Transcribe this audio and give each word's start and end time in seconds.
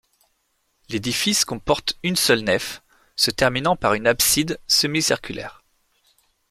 L'édifice 0.89 1.45
comporte 1.45 1.93
une 2.01 2.15
seule 2.15 2.39
nef 2.39 2.81
se 3.15 3.29
terminant 3.29 3.75
par 3.75 3.93
une 3.93 4.07
abside 4.07 4.57
semi 4.65 4.99
circulaire. 5.03 5.63